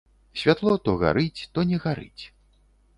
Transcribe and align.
Святло 0.43 0.75
то 0.89 0.95
гарыць, 1.05 1.41
то 1.53 1.69
не 1.73 1.77
гарыць. 1.87 2.23